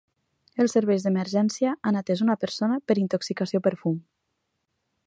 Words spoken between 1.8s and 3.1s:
han atès una persona per